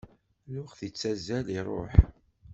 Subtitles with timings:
[0.53, 1.93] Lweqt ittazzal iruḥ.